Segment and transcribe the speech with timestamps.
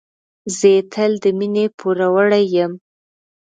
[0.55, 2.71] زه یې تل د مينې پوروړی یم.